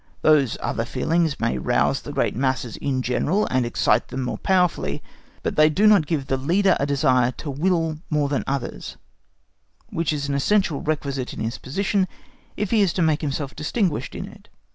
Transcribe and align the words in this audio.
Those 0.23 0.57
other 0.61 0.83
feelings 0.83 1.39
may 1.39 1.59
rouse 1.59 2.01
the 2.01 2.11
great 2.11 2.35
masses 2.35 2.75
in 2.77 3.03
general, 3.03 3.45
and 3.51 3.67
excite 3.67 4.07
them 4.07 4.23
more 4.23 4.39
powerfully, 4.39 5.03
but 5.43 5.57
they 5.57 5.69
do 5.69 5.85
not 5.85 6.07
give 6.07 6.25
the 6.25 6.37
Leader 6.37 6.75
a 6.79 6.87
desire 6.87 7.29
to 7.33 7.51
will 7.51 7.99
more 8.09 8.27
than 8.27 8.43
others, 8.47 8.97
which 9.91 10.11
is 10.11 10.27
an 10.27 10.33
essential 10.33 10.81
requisite 10.81 11.35
in 11.35 11.39
his 11.39 11.59
position 11.59 12.07
if 12.57 12.71
he 12.71 12.81
is 12.81 12.93
to 12.93 13.03
make 13.03 13.21
himself 13.21 13.55
distinguished 13.55 14.15
in 14.15 14.25
it. 14.27 14.49